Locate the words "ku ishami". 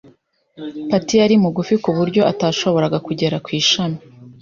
3.45-3.99